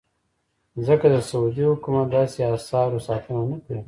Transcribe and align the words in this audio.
ځکه 0.85 1.05
د 1.13 1.15
سعودي 1.29 1.63
حکومت 1.71 2.07
داسې 2.17 2.39
اثارو 2.55 3.03
ساتنه 3.07 3.41
نه 3.49 3.57
کوي. 3.65 3.79